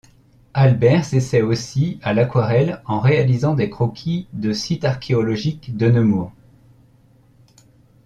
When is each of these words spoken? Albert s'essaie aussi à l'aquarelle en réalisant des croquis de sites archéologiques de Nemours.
Albert 0.55 1.05
s'essaie 1.05 1.43
aussi 1.43 1.99
à 2.01 2.15
l'aquarelle 2.15 2.81
en 2.85 2.99
réalisant 2.99 3.53
des 3.53 3.69
croquis 3.69 4.25
de 4.33 4.51
sites 4.51 4.83
archéologiques 4.83 5.77
de 5.77 5.91
Nemours. 5.91 6.33